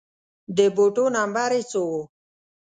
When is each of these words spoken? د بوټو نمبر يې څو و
د 0.57 0.59
بوټو 0.75 1.05
نمبر 1.17 1.49
يې 1.57 1.61
څو 1.71 1.81
و 1.91 1.93